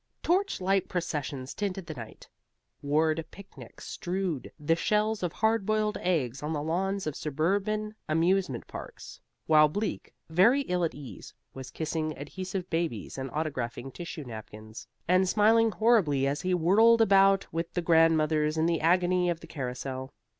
Torchlight 0.23 0.89
processions 0.89 1.53
tinted 1.53 1.85
the 1.85 1.93
night; 1.93 2.27
ward 2.81 3.23
picnics 3.29 3.85
strewed 3.85 4.51
the 4.59 4.75
shells 4.75 5.21
of 5.21 5.31
hard 5.31 5.63
boiled 5.63 5.95
eggs 6.01 6.41
on 6.41 6.53
the 6.53 6.61
lawns 6.63 7.05
of 7.05 7.15
suburban 7.15 7.93
amusement 8.09 8.65
parks, 8.65 9.21
while 9.45 9.67
Bleak, 9.67 10.11
very 10.27 10.61
ill 10.61 10.83
at 10.83 10.95
ease, 10.95 11.35
was 11.53 11.69
kissing 11.69 12.17
adhesive 12.17 12.67
babies 12.71 13.15
and 13.19 13.29
autographing 13.29 13.93
tissue 13.93 14.23
napkins 14.23 14.87
and 15.07 15.29
smiling 15.29 15.69
horribly 15.69 16.25
as 16.25 16.41
he 16.41 16.55
whirled 16.55 16.99
about 16.99 17.45
with 17.53 17.71
the 17.75 17.81
grandmothers 17.83 18.57
in 18.57 18.65
the 18.65 18.81
agony 18.81 19.29
of 19.29 19.39
the 19.39 19.45
carrousel. 19.45 20.11